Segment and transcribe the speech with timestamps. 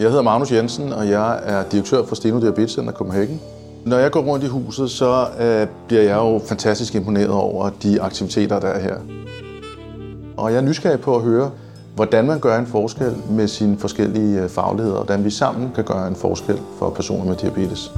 [0.00, 3.40] Jeg hedder Magnus Jensen, og jeg er direktør for Steno Diabetes Center Copenhagen.
[3.84, 8.02] Når jeg går rundt i huset, så øh, bliver jeg jo fantastisk imponeret over de
[8.02, 8.96] aktiviteter, der er her.
[10.36, 11.50] Og jeg er nysgerrig på at høre,
[11.94, 15.84] hvordan man gør en forskel med sine forskellige øh, fagligheder, og hvordan vi sammen kan
[15.84, 17.92] gøre en forskel for personer med diabetes.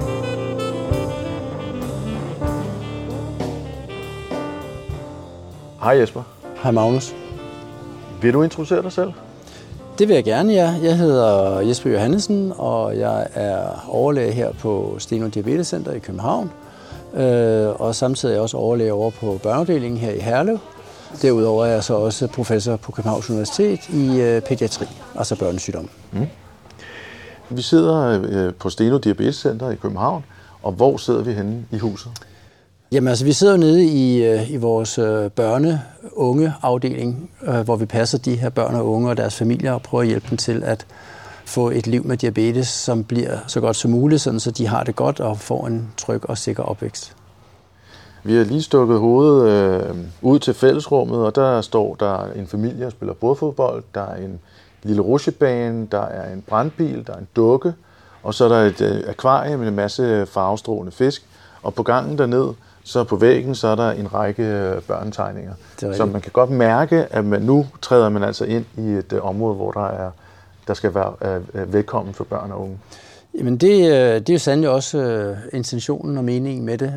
[5.82, 6.22] Hej Jesper.
[6.62, 7.14] Hej Magnus.
[8.22, 9.12] Vil du introducere dig selv?
[9.98, 10.74] Det vil jeg gerne, ja.
[10.82, 16.50] Jeg hedder Jesper Johannesen, og jeg er overlæge her på Steno Diabetes Center i København.
[17.14, 20.58] Øh, og samtidig er jeg også overlæge over på børneafdelingen her i Herlev.
[21.22, 24.86] Derudover er jeg så også professor på Københavns Universitet i øh, pædiatri,
[25.18, 25.88] altså børnesygdom.
[26.12, 26.26] Mm.
[27.50, 30.24] Vi sidder øh, på Steno Diabetes Center i København,
[30.62, 32.12] og hvor sidder vi henne i huset?
[32.92, 37.86] Jamen altså, vi sidder nede i, øh, i vores øh, børne-unge afdeling, øh, hvor vi
[37.86, 40.62] passer de her børn og unge og deres familier og prøver at hjælpe dem til
[40.64, 40.86] at
[41.44, 44.84] få et liv med diabetes, som bliver så godt som muligt, sådan så de har
[44.84, 47.16] det godt og får en tryg og sikker opvækst.
[48.24, 52.84] Vi har lige stukket hovedet øh, ud til fællesrummet, og der står der en familie
[52.84, 54.40] der spiller bordfodbold, der er en
[54.82, 57.74] lille rusjebane, der er en brandbil, der er en dukke,
[58.22, 61.26] og så er der et øh, akvarium med en masse farvestrålende fisk,
[61.62, 62.48] og på gangen derned,
[62.84, 65.52] så på væggen, så er der en række øh, børnetegninger.
[65.76, 69.28] Så man kan godt mærke, at man nu træder man altså ind i et uh,
[69.28, 70.10] område, hvor der er
[70.66, 72.78] der skal være uh, velkommen for børn og unge.
[73.38, 73.70] Jamen det,
[74.26, 76.94] det er jo sandelig også intentionen og meningen med det.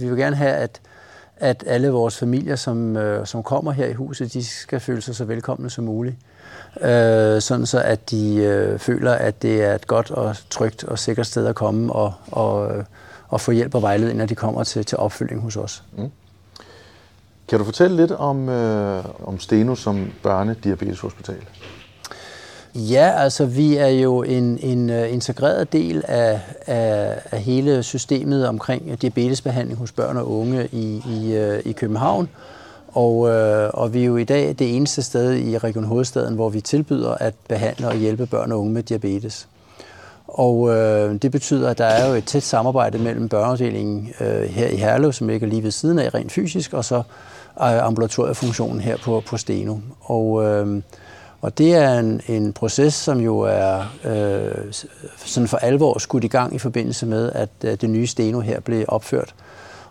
[0.00, 0.80] Vi vil gerne have, at,
[1.36, 5.24] at alle vores familier, som, som kommer her i huset, de skal føle sig så
[5.24, 6.16] velkomne som muligt.
[6.76, 6.82] Uh,
[7.40, 11.46] sådan så, at de føler, at det er et godt og trygt og sikkert sted
[11.46, 12.70] at komme og, og
[13.28, 15.82] og få hjælp og vejledning, når de kommer til, til opfølging hos os.
[15.96, 16.10] Mm.
[17.48, 21.42] Kan du fortælle lidt om, øh, om Steno som børnediabeteshospital?
[22.74, 28.48] Ja, altså vi er jo en, en uh, integreret del af, af, af hele systemet
[28.48, 32.28] omkring diabetesbehandling hos børn og unge i, i, uh, i København.
[32.88, 36.48] Og, uh, og vi er jo i dag det eneste sted i Region Hovedstaden, hvor
[36.48, 39.48] vi tilbyder at behandle og hjælpe børn og unge med diabetes.
[40.28, 44.68] Og øh, det betyder, at der er jo et tæt samarbejde mellem børneafdelingen øh, her
[44.68, 47.02] i Herlev, som ligger lige ved siden af rent fysisk, og så øh,
[47.86, 49.76] ambulatoriefunktionen her på, på Steno.
[50.00, 50.82] Og, øh,
[51.40, 54.72] og det er en, en proces, som jo er øh,
[55.16, 58.60] sådan for alvor skudt i gang i forbindelse med, at øh, det nye Steno her
[58.60, 59.34] blev opført.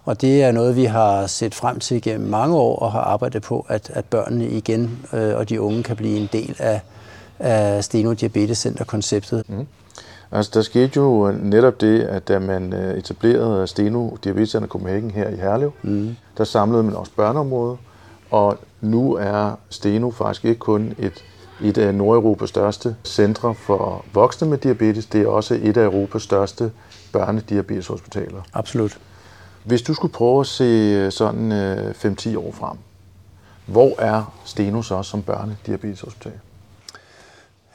[0.05, 3.41] Og det er noget, vi har set frem til gennem mange år og har arbejdet
[3.41, 6.81] på, at, at børnene igen øh, og de unge kan blive en del af,
[7.39, 9.49] af Steno Diabetes Center-konceptet.
[9.49, 9.67] Mm.
[10.31, 15.11] Altså, der skete jo netop det, at da man øh, etablerede Steno Diabetes Center Copenhagen
[15.11, 16.15] her i Herlev, mm.
[16.37, 17.77] der samlede man også børneområdet,
[18.31, 21.23] og nu er Steno faktisk ikke kun et,
[21.63, 26.21] et af Nordeuropas største centre for voksne med diabetes, det er også et af Europas
[26.21, 26.71] største
[27.13, 28.41] børnediabeteshospitaler.
[28.53, 28.97] Absolut.
[29.63, 31.51] Hvis du skulle prøve at se øh, sådan
[31.91, 32.77] 5-10 øh, år frem,
[33.65, 36.39] hvor er Steno så som børnediabeteshospital?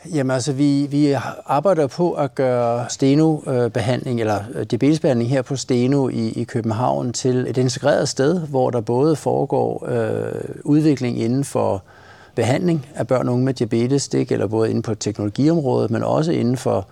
[0.06, 1.16] Jamen altså, vi, vi
[1.47, 7.47] arbejder på at gøre steno-behandling, eller øh, diabetesbehandling her på Steno i, i København til
[7.49, 11.83] et integreret sted, hvor der både foregår øh, udvikling inden for
[12.34, 16.32] behandling af børn og unge med diabetes, det gælder både inden på teknologiområdet, men også
[16.32, 16.87] inden for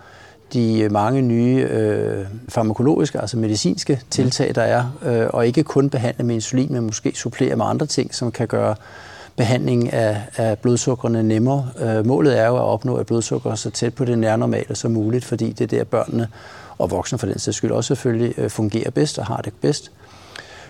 [0.53, 6.25] de mange nye øh, farmakologiske, altså medicinske tiltag, der er, øh, og ikke kun behandle
[6.25, 8.75] med insulin, men måske supplere med andre ting, som kan gøre
[9.39, 11.69] behandling af, af blodsukkerne nemmere.
[11.79, 15.25] Øh, målet er jo at opnå et blodsukker så tæt på det nærnormale som muligt,
[15.25, 16.27] fordi det er der børnene
[16.77, 19.91] og voksne for den sags skyld også selvfølgelig øh, fungerer bedst og har det bedst.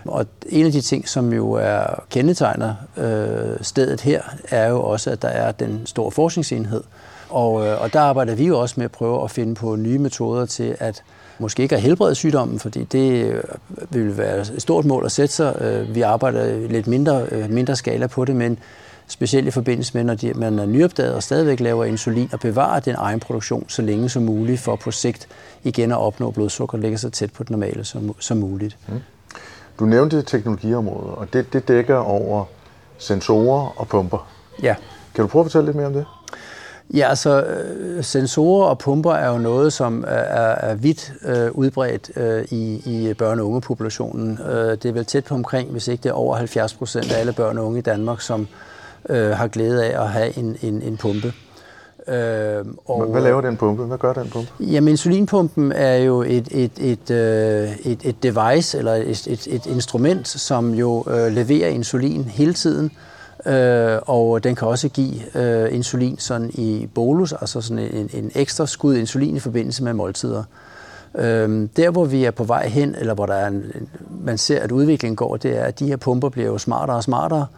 [0.06, 5.10] Og en af de ting, som jo er kendetegner øh, stedet her, er jo også,
[5.10, 6.84] at der er den store forskningsenhed.
[7.30, 10.00] Og, øh, og der arbejder vi jo også med at prøve at finde på nye
[10.00, 11.04] metoder til at
[11.40, 13.44] måske ikke at helbrede sygdommen, fordi det øh,
[13.90, 15.62] vil være et stort mål at sætte sig.
[15.62, 18.60] Øh, vi arbejder lidt mindre, øh, mindre skala på det, men
[19.08, 22.96] specielt i forbindelse med, når man er nyopdaget og stadigvæk laver insulin, og bevarer den
[22.98, 25.28] egen produktion så længe som muligt, for på sigt
[25.64, 28.78] igen at opnå blodsukker, ligger så tæt på det normale som, som muligt.
[28.88, 29.00] Mm.
[29.80, 32.46] Du nævnte teknologiområdet, og det, det dækker over
[32.98, 34.28] sensorer og pumper.
[34.64, 34.76] Ja.
[35.16, 36.06] Kan du prøve at fortælle lidt mere om det?
[36.94, 37.46] Ja, altså
[38.02, 43.12] sensorer og pumper er jo noget, som er, er vidt øh, udbredt øh, i, i
[43.22, 44.40] børne- og ungepopulationen.
[44.50, 47.20] Øh, det er vel tæt på omkring, hvis ikke det er over 70 procent af
[47.20, 48.48] alle børn og unge i Danmark, som
[49.10, 51.34] øh, har glæde af at have en, en, en pumpe.
[52.08, 53.84] Øh, og, Hvad laver den pumpe?
[53.84, 54.52] Hvad gør den pumpe?
[54.60, 59.66] Jamen, insulinpumpen er jo et, et, et, øh, et, et device, eller et, et, et
[59.66, 62.92] instrument, som jo øh, leverer insulin hele tiden, øh,
[63.46, 68.32] Øh, og den kan også give øh, insulin sådan i bolus, altså sådan en, en
[68.36, 70.44] ekstra skud insulin i forbindelse med måltider.
[71.16, 73.90] Øh, der, hvor vi er på vej hen, eller hvor der er en,
[74.22, 77.04] man ser, at udviklingen går, det er, at de her pumper bliver jo smartere og
[77.04, 77.56] smartere, Øh,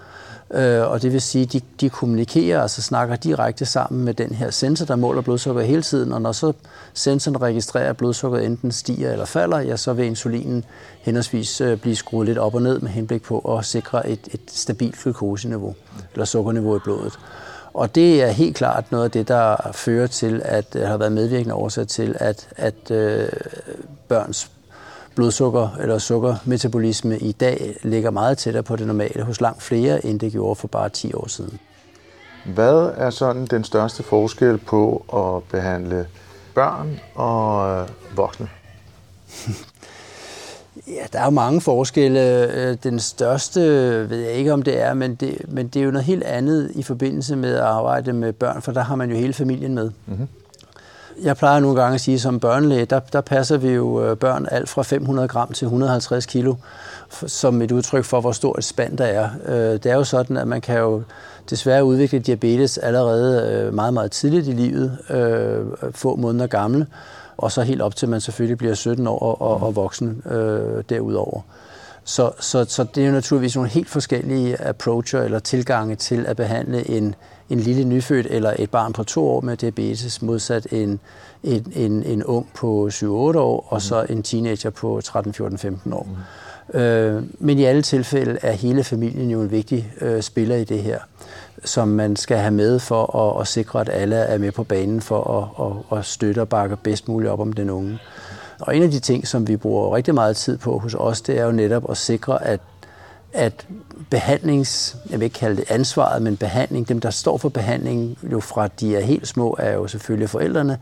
[0.53, 4.29] Øh, og det vil sige, at de, de kommunikerer, altså snakker direkte sammen med den
[4.29, 6.53] her sensor, der måler blodsukker hele tiden, og når så
[6.93, 10.63] sensoren registrerer, at blodsukkeret enten stiger eller falder, ja, så vil insulinen
[11.01, 14.41] henholdsvis øh, blive skruet lidt op og ned med henblik på at sikre et, et
[14.47, 15.75] stabilt glukoseniveau,
[16.13, 17.19] eller sukkerniveau i blodet.
[17.73, 21.11] Og det er helt klart noget af det, der fører til, at der har været
[21.11, 23.29] medvirkende årsag til, at, at øh,
[24.07, 24.51] børns
[25.15, 30.19] blodsukker eller sukkermetabolisme i dag ligger meget tættere på det normale hos langt flere, end
[30.19, 31.59] det gjorde for bare 10 år siden.
[32.45, 36.07] Hvad er sådan den største forskel på at behandle
[36.55, 38.47] børn og øh, voksne?
[40.87, 42.53] Ja, der er jo mange forskelle.
[42.53, 43.59] Øh, den største
[44.09, 46.71] ved jeg ikke, om det er, men det, men det er jo noget helt andet
[46.75, 49.91] i forbindelse med at arbejde med børn, for der har man jo hele familien med.
[50.05, 50.27] Mm-hmm.
[51.23, 54.47] Jeg plejer nogle gange at sige, som børnelæge, der, der passer vi jo øh, børn
[54.51, 56.55] alt fra 500 gram til 150 kilo,
[57.27, 59.29] som et udtryk for, hvor stort et spand der er.
[59.45, 61.03] Øh, det er jo sådan, at man kan jo
[61.49, 64.97] desværre udvikle diabetes allerede øh, meget, meget tidligt i livet,
[65.91, 66.87] få måneder gamle,
[67.37, 70.21] og så helt op til, man selvfølgelig bliver 17 år og, og voksen
[70.89, 71.41] derudover.
[72.03, 76.37] Så, så, så det er jo naturligvis nogle helt forskellige approacher eller tilgange til at
[76.37, 77.15] behandle en,
[77.51, 80.99] en lille nyfødt eller et barn på to år med diabetes, modsat en,
[81.43, 85.93] en, en, en ung på 7-8 år, og så en teenager på 13, 14, 15
[85.93, 86.07] år.
[86.73, 86.79] Mm.
[86.79, 90.83] Øh, men i alle tilfælde er hele familien jo en vigtig øh, spiller i det
[90.83, 90.99] her,
[91.63, 95.01] som man skal have med for at, at sikre, at alle er med på banen
[95.01, 97.99] for at, at, at støtte og bakke bedst muligt op om den unge.
[98.59, 101.39] Og en af de ting, som vi bruger rigtig meget tid på hos os, det
[101.39, 102.59] er jo netop at sikre, at
[103.33, 103.67] at
[104.09, 108.39] behandlings, jeg vil ikke kalde det ansvaret, men behandling, dem der står for behandling, jo
[108.39, 110.77] fra de er helt små, er jo selvfølgelig forældrene,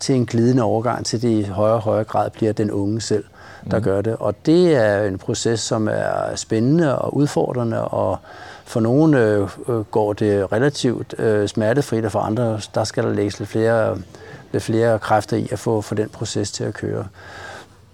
[0.00, 3.24] til en glidende overgang til det i højere og højere grad bliver den unge selv,
[3.70, 3.84] der mm.
[3.84, 4.16] gør det.
[4.16, 8.18] Og det er en proces, som er spændende og udfordrende, og
[8.64, 9.48] for nogle øh,
[9.90, 13.98] går det relativt øh, smertefrit, og for andre, der skal der lægges lidt flere,
[14.52, 17.06] lidt flere kræfter i at få, få den proces til at køre.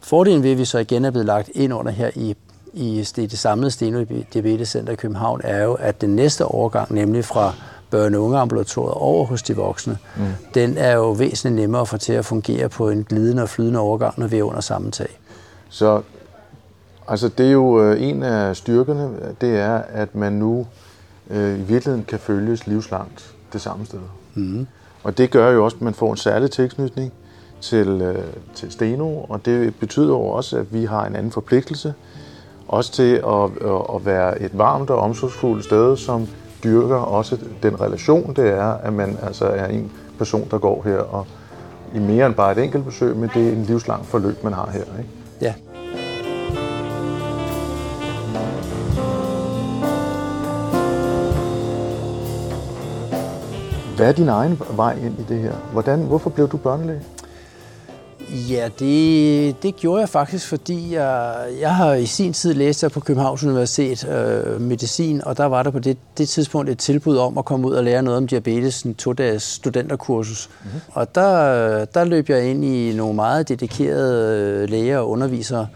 [0.01, 2.37] Fordelen ved, at vi så igen er blevet lagt ind under her i
[2.72, 7.55] i det samlede Steno Diabetescenter i København, er jo, at den næste overgang, nemlig fra
[7.94, 10.22] børne- og ungeambulatoriet over hos de voksne, mm.
[10.55, 13.81] den er jo væsentligt nemmere at få til at fungere på en glidende og flydende
[13.81, 15.19] overgang, når vi er under samme tag.
[15.69, 16.02] Så
[17.08, 20.67] altså det er jo øh, en af styrkerne, det er, at man nu
[21.31, 23.99] øh, i virkeligheden kan følges livslangt det samme sted.
[24.34, 24.67] Mm.
[25.02, 27.12] Og det gør jo også, at man får en særlig tilknytning
[27.61, 28.25] til, øh,
[28.55, 31.94] til Steno, og det betyder jo også, at vi har en anden forpligtelse
[32.70, 33.44] også til at,
[33.94, 36.28] at være et varmt og omsorgsfuldt sted, som
[36.64, 40.99] dyrker også den relation, det er, at man altså er en person, der går her
[40.99, 41.26] og
[41.94, 44.70] i mere end bare et enkelt besøg, men det er en livslang forløb, man har
[44.72, 44.81] her.
[44.81, 45.11] Ikke?
[45.40, 45.55] Ja.
[53.96, 55.55] Hvad er din egen vej ind i det her?
[55.72, 57.00] Hvordan, hvorfor blev du børnelæge?
[58.32, 63.00] Ja, det, det gjorde jeg faktisk, fordi jeg, jeg har i sin tid læst på
[63.00, 67.38] Københavns Universitet øh, medicin, og der var der på det, det tidspunkt et tilbud om
[67.38, 70.50] at komme ud og lære noget om diabetes, en to-dages studenterkursus.
[70.65, 70.81] Mm-hmm.
[70.93, 75.67] Og der, der løb jeg ind i nogle meget dedikerede læger og undervisere,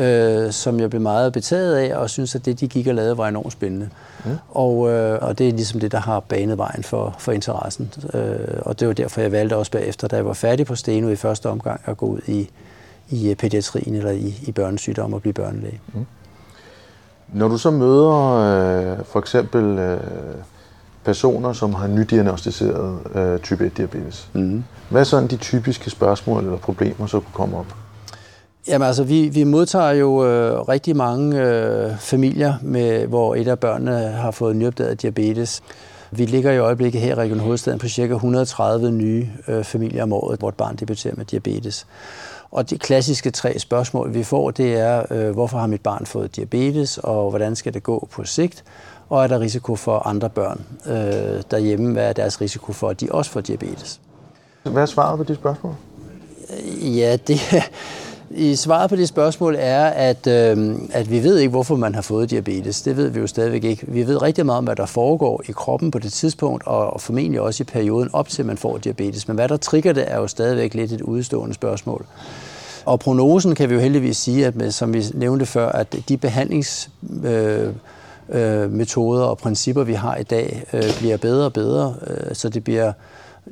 [0.00, 3.18] øh, som jeg blev meget betaget af, og synes, at det, de gik og lavede,
[3.18, 3.88] var enormt spændende.
[4.24, 4.30] Mm.
[4.50, 7.92] Og, øh, og det er ligesom det, der har banet vejen for, for interessen.
[8.14, 11.08] Øh, og det var derfor, jeg valgte også bagefter, da jeg var færdig på Steno
[11.08, 12.50] i første omgang, at gå ud i,
[13.08, 15.80] i pædiatrien eller i, i børnesygdom og blive børnelæge.
[15.94, 16.06] Mm.
[17.32, 20.00] Når du så møder øh, for eksempel øh,
[21.04, 24.64] personer, som har nydiagnostiseret øh, type 1 diabetes, mm.
[24.88, 27.74] hvad er sådan de typiske spørgsmål eller problemer, så kunne komme op?
[28.68, 33.58] Jamen altså, vi, vi modtager jo øh, rigtig mange øh, familier, med, hvor et af
[33.58, 35.62] børnene har fået nyopdaget diabetes.
[36.10, 38.02] Vi ligger i øjeblikket her i Region Hovedstaden på ca.
[38.02, 41.86] 130 nye øh, familier om året, hvor et barn debuterer med diabetes.
[42.50, 46.36] Og de klassiske tre spørgsmål, vi får, det er, øh, hvorfor har mit barn fået
[46.36, 48.64] diabetes, og hvordan skal det gå på sigt?
[49.08, 51.92] Og er der risiko for andre børn øh, derhjemme?
[51.92, 54.00] Hvad er deres risiko for, at de også får diabetes?
[54.62, 55.74] Hvad er svaret på de spørgsmål?
[56.82, 57.40] Ja, det,
[58.30, 62.02] i svaret på det spørgsmål er, at, øh, at vi ved ikke, hvorfor man har
[62.02, 62.82] fået diabetes.
[62.82, 63.86] Det ved vi jo stadigvæk ikke.
[63.88, 67.40] Vi ved rigtig meget om, hvad der foregår i kroppen på det tidspunkt, og formentlig
[67.40, 69.28] også i perioden op til, man får diabetes.
[69.28, 72.06] Men hvad der trigger det, er jo stadigvæk lidt et udstående spørgsmål.
[72.84, 76.16] Og prognosen kan vi jo heldigvis sige, at med, som vi nævnte før, at de
[76.16, 76.90] behandlings...
[77.24, 77.68] Øh,
[78.32, 82.48] øh, metoder og principper, vi har i dag, øh, bliver bedre og bedre, øh, så
[82.48, 82.92] det bliver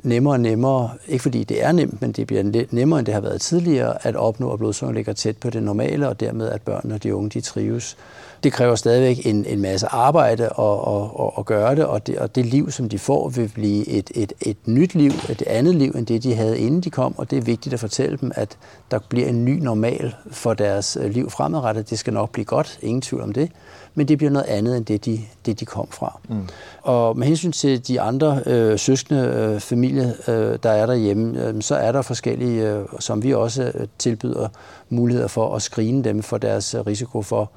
[0.03, 3.21] nemmere og nemmere, ikke fordi det er nemt, men det bliver nemmere, end det har
[3.21, 6.95] været tidligere, at opnå, at blodsukker ligger tæt på det normale, og dermed, at børnene
[6.95, 7.97] og de unge de trives.
[8.43, 10.49] Det kræver stadigvæk en, en masse arbejde at,
[10.87, 14.11] at, at, gøre det og, det, og det liv, som de får, vil blive et,
[14.15, 17.31] et, et nyt liv, et andet liv, end det, de havde, inden de kom, og
[17.31, 18.57] det er vigtigt at fortælle dem, at
[18.91, 21.89] der bliver en ny normal for deres øh, liv fremadrettet.
[21.89, 23.51] Det skal nok blive godt, ingen tvivl om det
[23.99, 26.19] men det bliver noget andet end det, de, det, de kom fra.
[26.29, 26.47] Mm.
[26.81, 31.61] Og med hensyn til de andre øh, søskende øh, familier, øh, der er derhjemme, øh,
[31.61, 34.47] så er der forskellige, øh, som vi også tilbyder
[34.89, 37.51] muligheder for at screene dem for deres risiko for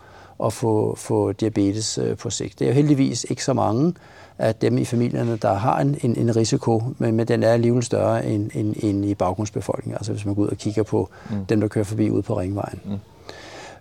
[0.44, 2.58] at få, få diabetes på sigt.
[2.58, 3.94] Det er jo heldigvis ikke så mange
[4.38, 7.82] af dem i familierne, der har en, en, en risiko, men, men den er alligevel
[7.82, 9.96] større end, end, end i baggrundsbefolkningen.
[9.96, 11.46] Altså hvis man går ud og kigger på mm.
[11.46, 12.80] dem, der kører forbi ude på ringvejen.
[12.84, 12.98] Mm.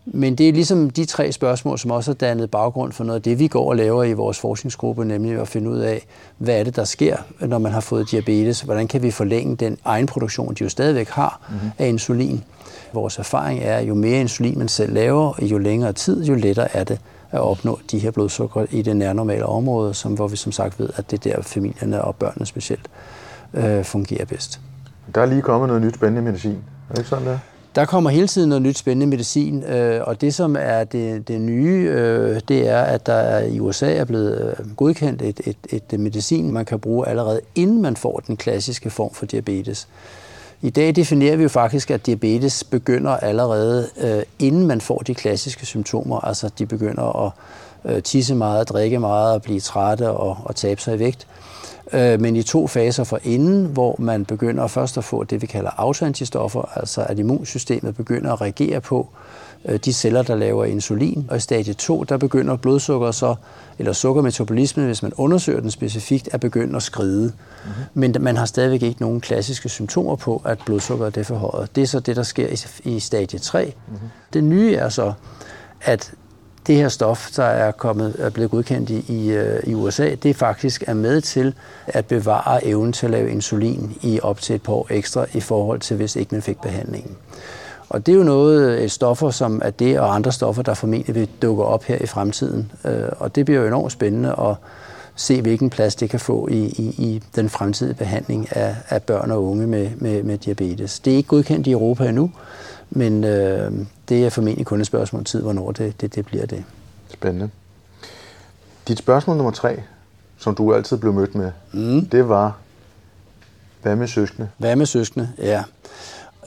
[0.06, 3.22] Men det er ligesom de tre spørgsmål, som også har dannet baggrund for noget af
[3.22, 6.06] det, vi går og laver i vores forskningsgruppe, nemlig at finde ud af,
[6.38, 8.62] hvad er det, der sker, når man har fået diabetes?
[8.62, 11.72] Hvordan kan vi forlænge den egen produktion, de jo stadigvæk har, mm-hmm.
[11.78, 12.44] af insulin?
[12.94, 16.36] Vores erfaring er, at jo mere insulin man selv laver, og jo længere tid, jo
[16.36, 17.00] lettere er det
[17.32, 20.90] at opnå de her blodsukker i det nærnormale område, som, hvor vi som sagt ved,
[20.96, 22.88] at det er der familierne og børnene specielt
[23.54, 24.60] øh, fungerer bedst.
[25.16, 26.52] Der er lige kommet noget nyt spændende medicin.
[26.52, 27.40] Er det ikke sådan, der?
[27.76, 31.42] Der kommer hele tiden noget nyt spændende medicin, øh, og det som er det, det
[31.42, 35.84] nye, øh, det er, at der er, i USA er blevet øh, godkendt et, et,
[35.92, 39.88] et medicin, man kan bruge allerede inden man får den klassiske form for diabetes.
[40.62, 45.16] I dag definerer vi jo faktisk, at diabetes begynder allerede øh, inden man får de
[45.16, 47.32] klassiske symptomer, altså de begynder at
[47.86, 51.52] øh, tisse meget, drikke meget, blive trætte og, og tabe sig i vægt øh,
[51.94, 55.70] men i to faser for inden, hvor man begynder først at få det, vi kalder
[55.78, 59.08] autoantistoffer, altså at immunsystemet begynder at reagere på
[59.66, 61.26] øh, de celler, der laver insulin.
[61.30, 63.36] Og i stadie 2, der begynder blodsukker så,
[63.80, 67.24] eller sukkermetabolismen, hvis man undersøger den specifikt, at begynde at skride.
[67.26, 67.84] Mm-hmm.
[67.94, 71.76] Men man har stadigvæk ikke nogen klassiske symptomer på, at blodsukkeret er forhøjet.
[71.76, 73.74] Det er så det, der sker i, i stadie 3.
[73.88, 74.10] Mm-hmm.
[74.34, 75.14] Det nye er så,
[75.82, 76.14] at
[76.68, 80.36] det her stof, der er, kommet, er blevet godkendt i, i, øh, i USA, det
[80.36, 81.54] faktisk er med til
[81.88, 85.40] at bevare evnen til at lave insulin i op til et par år ekstra i
[85.40, 87.18] forhold til, hvis ikke man fik behandlingen.
[87.90, 91.16] Og det er jo noget, et stoffer, som er det og andre stoffer, der formentlig
[91.16, 92.72] vil dukke op her i fremtiden.
[92.86, 94.56] Øh, og det bliver jo enormt spændende at
[95.16, 99.32] se, hvilken plads det kan få i, i, i den fremtidige behandling af, af børn
[99.32, 101.00] og unge med, med, med diabetes.
[101.00, 102.32] Det er ikke godkendt i Europa endnu,
[102.90, 103.72] men øh,
[104.12, 106.64] det er formentlig kun et spørgsmål tid, hvornår det, det, det bliver det.
[107.10, 107.50] Spændende.
[108.88, 109.82] Dit spørgsmål nummer tre,
[110.38, 112.06] som du altid blev mødt med, mm.
[112.06, 112.58] det var,
[113.82, 114.50] hvad med søskende?
[114.58, 115.64] Hvad med søskende, ja.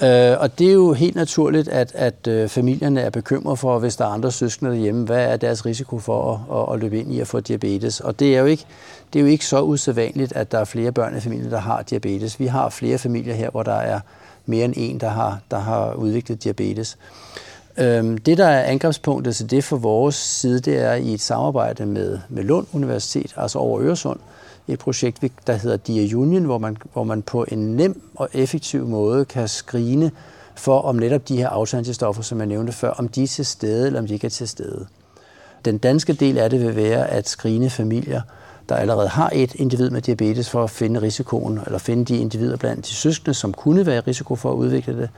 [0.02, 3.97] Øh, og det er jo helt naturligt, at, at øh, familierne er bekymret for, hvis
[3.97, 7.12] der er andre søskende derhjemme, hvad er deres risiko for at, at, at løbe ind
[7.12, 8.00] i at få diabetes.
[8.00, 8.66] Og det er, jo ikke,
[9.12, 11.83] det er jo ikke så usædvanligt, at der er flere børn i familien, der har
[11.83, 12.40] diabetes.
[12.40, 14.00] Vi har flere familier her, hvor der er
[14.47, 16.99] mere end en, der har, der har udviklet diabetes.
[17.78, 21.87] Øhm, det, der er angrebspunktet til det for vores side, det er i et samarbejde
[21.87, 24.21] med, med Lund Universitet, altså over Øresund,
[24.69, 28.87] et projekt, der hedder Dia Union, hvor man, hvor man på en nem og effektiv
[28.87, 30.11] måde kan skrine
[30.54, 33.87] for, om netop de her autoantistoffer, som jeg nævnte før, om de er til stede,
[33.87, 34.87] eller om de ikke er til stede.
[35.64, 38.23] Den danske del af det vil være at skrine familier,
[38.69, 42.57] der allerede har et individ med diabetes, for at finde risikoen, eller finde de individer
[42.57, 45.09] blandt de søskende, som kunne være i risiko for at udvikle det.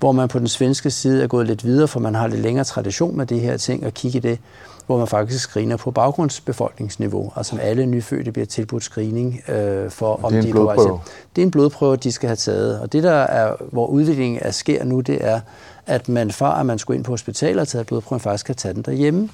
[0.00, 2.64] Hvor man på den svenske side er gået lidt videre, for man har lidt længere
[2.64, 4.38] tradition med det her ting, og kigge det,
[4.86, 7.32] hvor man faktisk screener på baggrundsbefolkningsniveau.
[7.36, 11.00] Altså alle nyfødte bliver tilbudt screening øh, for, om det er de er på
[11.36, 12.80] Det er en blodprøve, de skal have taget.
[12.80, 15.40] Og det, der er, hvor udviklingen er sker nu, det er,
[15.86, 18.74] at man fra, at man skulle ind på hospitalet og tage blodprøven, faktisk kan tage
[18.74, 19.28] den derhjemme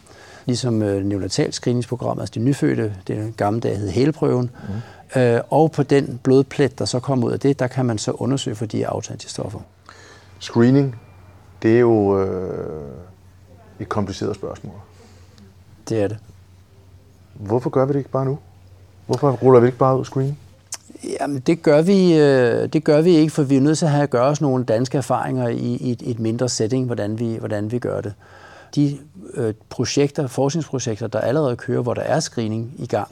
[0.47, 4.51] ligesom øh, neonatal screeningsprogram, altså de nyfødte, det gamle dag hed helprøven.
[5.15, 5.21] Mm.
[5.21, 8.11] Øh, og på den blodplet, der så kommer ud af det, der kan man så
[8.11, 9.61] undersøge for de her autoantistoffer.
[10.39, 11.01] Screening,
[11.63, 12.91] det er jo øh,
[13.81, 14.75] et kompliceret spørgsmål.
[15.89, 16.19] Det er det.
[17.35, 18.39] Hvorfor gør vi det ikke bare nu?
[19.07, 20.39] Hvorfor ruller vi ikke bare ud screening?
[21.21, 23.91] Jamen, det gør, vi, øh, det gør vi ikke, for vi er nødt til at
[23.91, 27.37] have at gøre os nogle danske erfaringer i, i et, et mindre setting, hvordan vi,
[27.37, 28.15] hvordan vi gør det
[28.77, 28.99] de
[29.35, 33.09] øh, projekter, forskningsprojekter, der allerede kører, hvor der er screening i gang,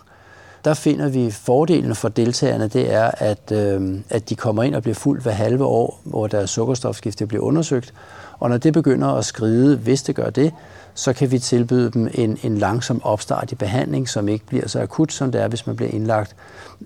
[0.64, 4.82] der finder vi fordelen for deltagerne, det er, at, øh, at de kommer ind og
[4.82, 7.94] bliver fuldt hver halve år, hvor deres sukkerstofskifte bliver undersøgt.
[8.38, 10.52] Og når det begynder at skride, hvis det gør det,
[10.94, 14.80] så kan vi tilbyde dem en, en langsom opstart i behandling, som ikke bliver så
[14.80, 16.36] akut, som det er, hvis man bliver indlagt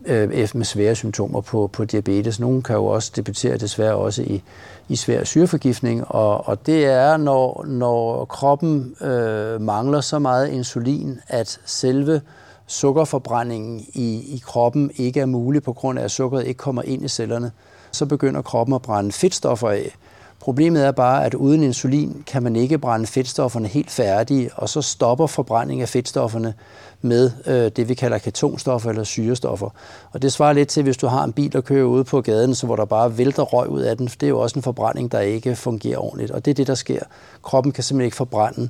[0.06, 2.40] øh, med svære symptomer på, på diabetes.
[2.40, 4.42] Nogle kan jo også debutere desværre også i,
[4.88, 11.18] i svær syreforgiftning, og, og det er, når, når kroppen øh, mangler så meget insulin,
[11.28, 12.20] at selve
[12.68, 17.04] sukkerforbrændingen i, i kroppen ikke er mulig på grund af, at sukkeret ikke kommer ind
[17.04, 17.52] i cellerne,
[17.92, 19.96] så begynder kroppen at brænde fedtstoffer af.
[20.40, 24.82] Problemet er bare, at uden insulin kan man ikke brænde fedtstofferne helt færdige, og så
[24.82, 26.54] stopper forbrænding af fedtstofferne
[27.02, 29.70] med øh, det, vi kalder ketonstoffer eller syrestoffer.
[30.12, 32.54] Og det svarer lidt til, hvis du har en bil, der kører ude på gaden,
[32.54, 34.06] så hvor der bare vælter røg ud af den.
[34.06, 36.74] Det er jo også en forbrænding, der ikke fungerer ordentligt, og det er det, der
[36.74, 37.00] sker.
[37.42, 38.68] Kroppen kan simpelthen ikke forbrænde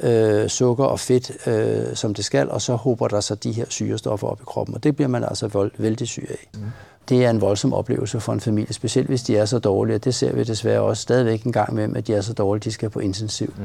[0.00, 3.64] øh, sukker og fedt, øh, som det skal, og så håber der sig de her
[3.68, 6.48] syrestoffer op i kroppen, og det bliver man altså vældig syg af.
[6.54, 6.60] Mm
[7.08, 10.04] det er en voldsom oplevelse for en familie, specielt hvis de er så dårlige, og
[10.04, 12.72] det ser vi desværre også stadigvæk en gang med, at de er så dårlige, de
[12.72, 13.54] skal på intensiv.
[13.56, 13.64] Mm.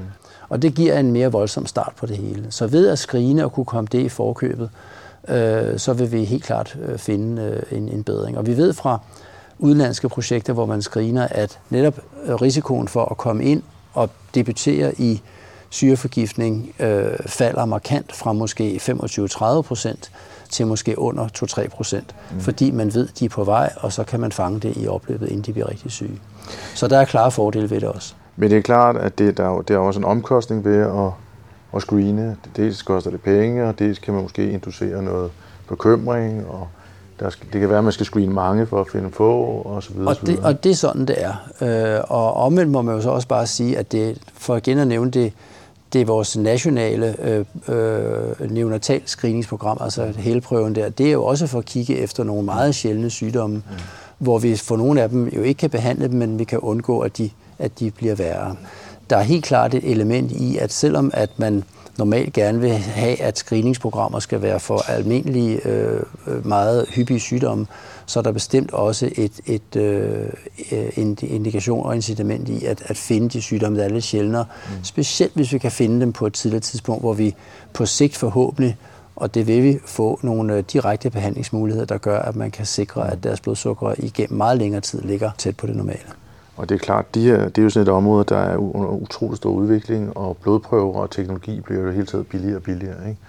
[0.49, 2.45] Og det giver en mere voldsom start på det hele.
[2.49, 4.69] Så ved at skrine og kunne komme det i forkøbet,
[5.27, 8.37] øh, så vil vi helt klart øh, finde øh, en, en bedring.
[8.37, 8.99] Og vi ved fra
[9.59, 14.93] udenlandske projekter, hvor man screener, at netop øh, risikoen for at komme ind og debutere
[14.97, 15.21] i
[15.73, 20.11] syreforgiftning øh, falder markant fra måske 25-30 procent
[20.49, 22.39] til måske under 2-3 procent, mm.
[22.39, 25.27] fordi man ved, de er på vej, og så kan man fange det i opløbet,
[25.29, 26.19] inden de bliver rigtig syge.
[26.75, 28.13] Så der er klare fordele ved det også.
[28.35, 31.11] Men det er klart, at det, der, der er også en omkostning ved at,
[31.75, 32.37] at screene.
[32.55, 35.31] Dels koster det penge, og dels kan man måske inducere noget
[35.69, 36.67] bekymring, og
[37.19, 39.83] der skal, det kan være, at man skal screene mange for at finde få, og
[39.83, 40.09] så videre.
[40.09, 41.33] Og det, og det er sådan, det er.
[41.97, 44.87] Øh, og omvendt må man jo så også bare sige, at det, for igen at
[44.87, 45.33] nævne det,
[45.93, 50.89] det er vores nationale øh, øh, neonatal screeningsprogram, altså helprøven der.
[50.89, 53.63] Det er jo også for at kigge efter nogle meget sjældne sygdomme, mm.
[54.17, 56.99] hvor vi for nogle af dem jo ikke kan behandle dem, men vi kan undgå,
[56.99, 58.55] at de, at de bliver værre.
[59.09, 61.63] Der er helt klart et element i, at selvom at man
[61.97, 66.01] normalt gerne vil have, at screeningsprogrammer skal være for almindelige, øh,
[66.45, 67.67] meget hyppige sygdomme,
[68.05, 70.29] så er der bestemt også et, et, øh,
[70.95, 74.45] en indikation og incitament i at, at finde de sygdomme, der er lidt sjældnere.
[74.67, 74.83] Mm.
[74.83, 77.35] Specielt hvis vi kan finde dem på et tidligere tidspunkt, hvor vi
[77.73, 78.77] på sigt forhåbentlig,
[79.15, 83.11] og det vil vi få nogle øh, direkte behandlingsmuligheder, der gør, at man kan sikre,
[83.11, 86.22] at deres blodsukker igennem meget længere tid ligger tæt på det normale.
[86.55, 88.89] Og det er klart, de her, det er jo sådan et område, der er under
[88.89, 93.07] utrolig stor udvikling, og blodprøver og teknologi bliver jo hele tiden billigere og billigere.
[93.07, 93.19] Ikke?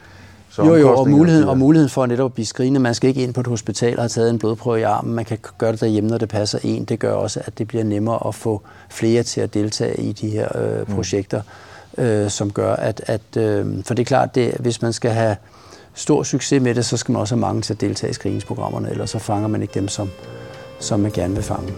[0.51, 2.81] Så jo, jo, og muligheden, og muligheden for at netop blive screenet.
[2.81, 5.15] Man skal ikke ind på et hospital og have taget en blodprøve i armen.
[5.15, 6.85] Man kan gøre det derhjemme, når det passer en.
[6.85, 10.29] Det gør også, at det bliver nemmere at få flere til at deltage i de
[10.29, 10.95] her øh, mm.
[10.95, 11.41] projekter,
[11.99, 13.03] øh, som gør, at...
[13.07, 15.37] at øh, for det er klart, det, hvis man skal have
[15.95, 18.91] stor succes med det, så skal man også have mange til at deltage i screeningsprogrammerne,
[18.91, 20.11] ellers så fanger man ikke dem, som,
[20.81, 21.73] som man gerne vil fange.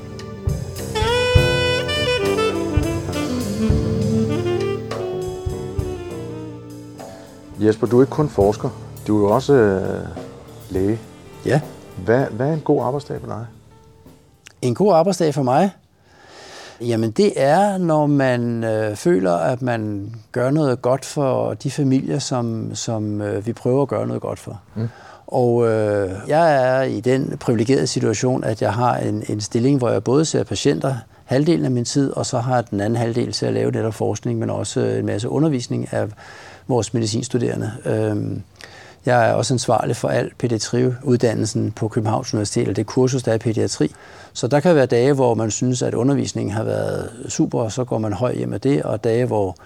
[7.60, 8.70] Jesper, du er ikke kun forsker,
[9.06, 10.06] du er jo også øh,
[10.70, 10.98] læge.
[11.46, 11.60] Ja.
[12.04, 13.46] Hvad, hvad er en god arbejdsdag for dig?
[14.62, 15.70] En god arbejdsdag for mig?
[16.80, 22.18] Jamen det er, når man øh, føler, at man gør noget godt for de familier,
[22.18, 24.60] som, som øh, vi prøver at gøre noget godt for.
[24.74, 24.88] Mm.
[25.26, 29.90] Og øh, jeg er i den privilegerede situation, at jeg har en, en stilling, hvor
[29.90, 30.94] jeg både ser patienter
[31.26, 33.94] halvdelen af min tid, og så har jeg den anden halvdel til at lave netop
[33.94, 36.08] forskning, men også en masse undervisning af
[36.68, 37.72] vores medicinstuderende.
[37.84, 38.42] Øhm,
[39.06, 43.38] jeg er også ansvarlig for al pædiatri-uddannelsen på Københavns Universitet, og det kursus, der er
[43.38, 43.90] pædiatri.
[44.32, 47.84] Så der kan være dage, hvor man synes, at undervisningen har været super, og så
[47.84, 49.56] går man høj hjem med det, og dage, hvor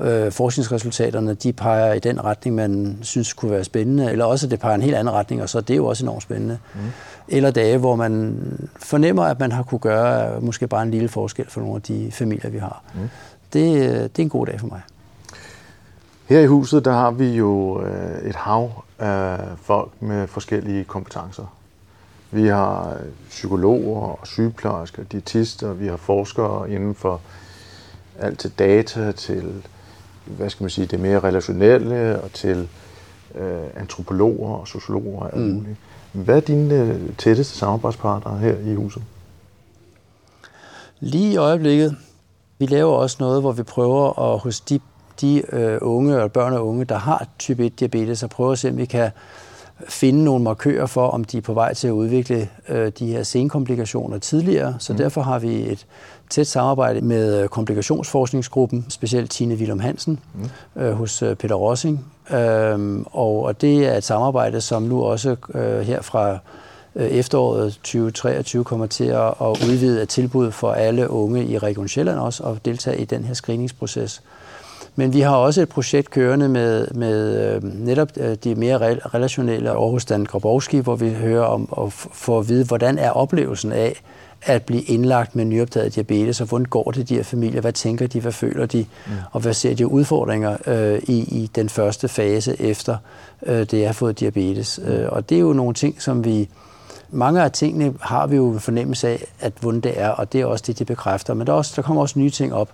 [0.00, 4.60] øh, forskningsresultaterne de peger i den retning, man synes kunne være spændende, eller også det
[4.60, 6.58] peger en helt anden retning, og så er det jo også enormt spændende.
[6.74, 6.80] Mm.
[7.28, 8.38] Eller dage, hvor man
[8.76, 12.10] fornemmer, at man har kunne gøre måske bare en lille forskel for nogle af de
[12.12, 12.82] familier, vi har.
[12.94, 13.08] Mm.
[13.52, 14.80] Det, øh, det er en god dag for mig.
[16.28, 21.54] Her i huset, der har vi jo øh, et hav af folk med forskellige kompetencer.
[22.30, 22.96] Vi har
[23.28, 27.20] psykologer og sygeplejersker, diætister, vi har forskere inden for
[28.18, 29.62] alt til data, til
[30.36, 32.68] hvad skal man sige, det mere relationelle, og til
[33.34, 35.54] øh, antropologer og sociologer og alt mm.
[35.54, 35.76] muligt.
[36.12, 39.02] Hvad er dine øh, tætteste samarbejdspartnere her i huset?
[41.00, 41.96] Lige i øjeblikket,
[42.58, 44.80] vi laver også noget, hvor vi prøver at hos de
[45.20, 48.58] de øh, unge og børn og unge, der har type 1 diabetes, og prøve at
[48.58, 49.10] se, om vi kan
[49.88, 53.22] finde nogle markører for, om de er på vej til at udvikle øh, de her
[53.22, 54.74] senkomplikationer tidligere.
[54.78, 54.96] Så mm.
[54.96, 55.86] derfor har vi et
[56.30, 60.82] tæt samarbejde med øh, komplikationsforskningsgruppen, specielt Tine Willum Hansen mm.
[60.82, 62.04] øh, hos øh, Peter Rossing.
[62.30, 66.38] Øhm, og, og det er et samarbejde, som nu også øh, her fra
[66.96, 71.88] øh, efteråret 2023 kommer til at, at udvide et tilbud for alle unge i Region
[71.88, 74.22] Sjælland også og deltage i den her screeningsproces.
[74.98, 79.70] Men vi har også et projekt kørende med, med øh, netop øh, de mere relationelle
[79.70, 84.02] Aarhus Dan Grabowski, hvor vi hører om og får at vide, hvordan er oplevelsen af
[84.42, 88.06] at blive indlagt med nyopdaget diabetes, og hvordan går det de her familier, hvad tænker
[88.06, 89.12] de, hvad føler de, mm.
[89.32, 92.96] og hvad ser de udfordringer øh, i, i den første fase efter
[93.46, 94.80] øh, det har fået diabetes.
[94.84, 94.92] Mm.
[95.08, 96.48] Og det er jo nogle ting, som vi,
[97.10, 100.40] mange af tingene har vi jo en fornemmelse af, at hvordan det er, og det
[100.40, 101.34] er også det, de bekræfter.
[101.34, 102.68] Men der, er også, der kommer også nye ting op.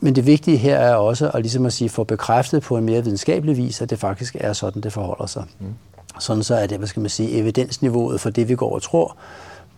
[0.00, 3.04] Men det vigtige her er også at, ligesom at sige, få bekræftet på en mere
[3.04, 5.44] videnskabelig vis, at det faktisk er sådan, det forholder sig.
[5.58, 5.74] Mm.
[6.20, 9.16] Sådan så er det, hvad skal man sige, evidensniveauet for det, vi går og tror,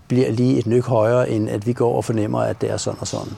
[0.09, 3.01] bliver lige et nyk højere, end at vi går og fornemmer, at det er sådan
[3.01, 3.33] og sådan.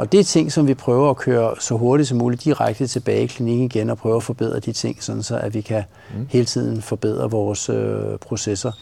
[0.00, 3.22] Og det er ting, som vi prøver at køre så hurtigt som muligt direkte tilbage
[3.22, 5.82] i klinikken igen og prøve at forbedre de ting, sådan så at vi kan
[6.14, 6.26] mm.
[6.30, 8.72] hele tiden forbedre vores øh, processer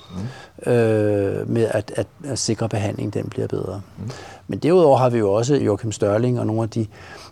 [0.66, 0.72] mm.
[0.72, 3.81] øh, med at, at, at sikre at behandlingen den bliver bedre.
[3.98, 4.11] Mm.
[4.48, 6.87] Men derudover har vi jo også Joachim Størling og nogle af de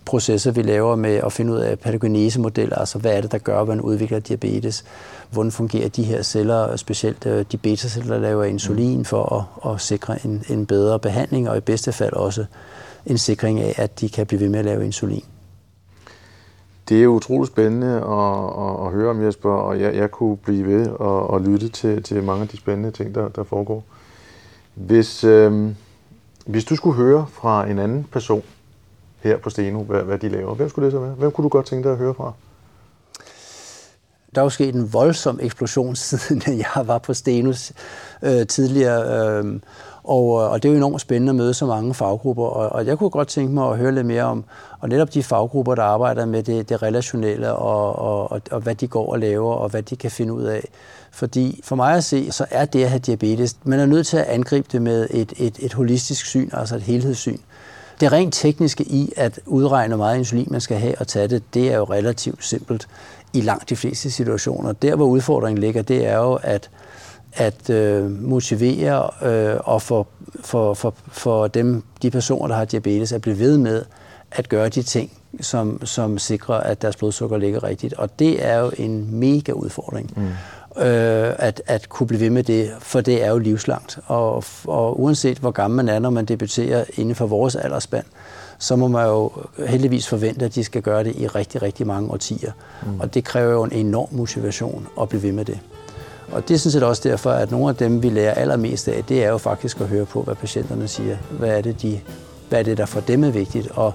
[0.04, 3.60] processer, vi laver med at finde ud af patogenesemodeller, altså hvad er det, der gør,
[3.60, 4.84] at man udvikler diabetes,
[5.30, 9.80] hvordan fungerer de her celler, specielt øh, de beta-celler, der laver insulin for at, at
[9.80, 12.44] sikre en, en bedre behandling, og i bedste fald også
[13.06, 15.24] en sikring af, at de kan blive ved med at lave insulin.
[16.88, 20.66] Det er utroligt spændende at, at, at høre om, Jesper, og jeg, jeg kunne blive
[20.66, 23.84] ved at, at lytte til, til mange af de spændende ting, der, der foregår.
[24.74, 25.70] Hvis, øh,
[26.46, 28.42] hvis du skulle høre fra en anden person
[29.20, 31.14] her på Steno, hvad, hvad de laver, hvem skulle det så være?
[31.14, 32.32] Hvem kunne du godt tænke dig at høre fra?
[34.34, 37.72] Der er jo sket en voldsom eksplosion, siden jeg var på Stenus
[38.22, 39.38] øh, tidligere.
[39.38, 39.60] Øhm, øh,
[40.04, 42.98] og, og det er jo enormt spændende at møde så mange faggrupper, og, og jeg
[42.98, 44.44] kunne godt tænke mig at høre lidt mere om
[44.80, 48.74] og netop de faggrupper, der arbejder med det, det relationelle, og, og, og, og hvad
[48.74, 50.68] de går og laver, og hvad de kan finde ud af.
[51.10, 54.16] Fordi for mig at se, så er det at have diabetes, man er nødt til
[54.16, 57.38] at angribe det med et, et, et holistisk syn, altså et helhedssyn.
[58.00, 61.54] Det rent tekniske i at udregne, hvor meget insulin man skal have og tage det,
[61.54, 62.88] det er jo relativt simpelt
[63.32, 64.72] i langt de fleste situationer.
[64.72, 66.70] Der, hvor udfordringen ligger, det er jo at
[67.36, 70.06] at øh, motivere øh, og for,
[70.40, 73.84] for, for, for dem, de personer, der har diabetes, at blive ved med
[74.30, 77.94] at gøre de ting, som, som sikrer, at deres blodsukker ligger rigtigt.
[77.94, 80.12] Og det er jo en mega udfordring.
[80.16, 80.28] Mm.
[80.78, 83.98] Øh, at, at kunne blive ved med det, for det er jo livslangt.
[84.06, 88.04] Og, og uanset hvor gammel man er, når man debuterer inden for vores aldersspand,
[88.58, 89.30] så må man jo
[89.66, 92.52] heldigvis forvente, at de skal gøre det i rigtig, rigtig mange årtier.
[92.86, 93.00] Mm.
[93.00, 95.58] Og det kræver jo en enorm motivation at blive ved med det.
[96.32, 99.04] Og det er sådan set også derfor, at nogle af dem, vi lærer allermest af,
[99.04, 101.16] det er jo faktisk at høre på, hvad patienterne siger.
[101.30, 102.00] Hvad er det, de,
[102.48, 103.68] hvad er det der for dem er vigtigt?
[103.70, 103.92] Og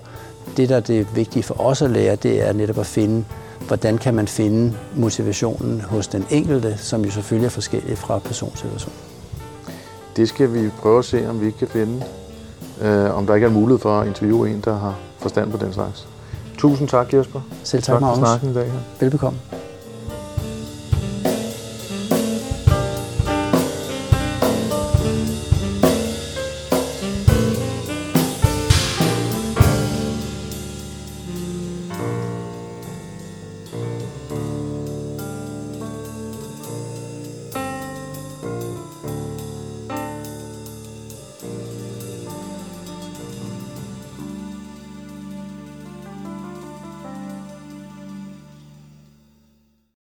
[0.58, 3.26] det, der er det vigtige for os at lære, det er netop at finde,
[3.68, 8.54] hvordan kan man finde motivationen hos den enkelte, som jo selvfølgelig er forskellig fra person
[8.56, 8.94] til person.
[10.16, 12.04] Det skal vi prøve at se, om vi ikke kan finde.
[12.82, 15.74] Øh, om der ikke er mulighed for at interviewe en, der har forstand på den
[15.74, 16.08] slags.
[16.58, 17.42] Tusind tak, Jesper.
[17.64, 18.66] Selv tak, tak for snakken i dag.
[18.66, 18.80] Her.
[19.00, 19.40] Velbekomme.